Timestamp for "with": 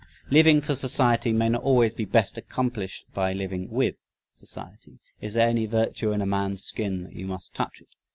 3.69-3.97